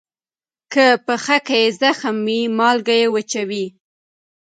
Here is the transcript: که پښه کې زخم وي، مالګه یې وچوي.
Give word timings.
که 0.73 0.85
پښه 1.05 1.37
کې 1.47 1.61
زخم 1.81 2.15
وي، 2.27 2.41
مالګه 2.57 2.95
یې 3.01 3.07
وچوي. 3.13 3.65